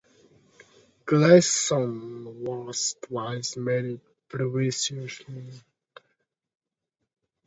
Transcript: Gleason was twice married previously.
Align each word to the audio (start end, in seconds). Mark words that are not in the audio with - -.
Gleason 1.05 2.43
was 2.43 2.95
twice 3.03 3.55
married 3.55 3.99
previously. 4.29 5.11